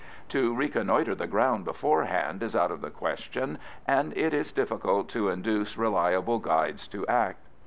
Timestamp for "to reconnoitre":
0.29-1.13